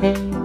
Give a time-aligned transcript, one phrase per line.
[0.00, 0.39] Bye.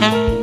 [0.00, 0.39] Bye.